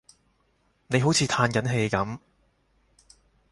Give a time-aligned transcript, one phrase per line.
[0.87, 2.17] 你好似歎緊氣噉